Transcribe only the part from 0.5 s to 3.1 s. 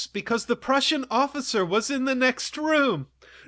Prussian was in the next room!"